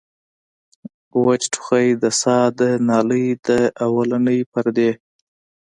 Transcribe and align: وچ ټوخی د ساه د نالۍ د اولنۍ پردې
وچ 1.25 1.41
ټوخی 1.53 1.87
د 2.03 2.05
ساه 2.21 2.45
د 2.59 2.61
نالۍ 2.87 3.27
د 3.47 3.49
اولنۍ 3.85 4.39
پردې 4.51 4.89